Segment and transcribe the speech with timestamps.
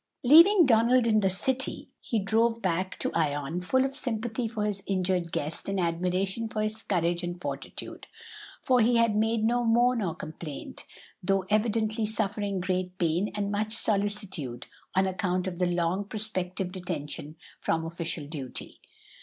[0.23, 4.81] Leaving Donald in the city, he drove back to Ion full of sympathy for his
[4.87, 8.07] injured guest and admiration for his courage and fortitude;
[8.63, 10.85] for he had made no moan or complaint,
[11.21, 17.35] though evidently suffering great pain and much solicitude on account of the long prospective detention
[17.59, 18.79] from official duty.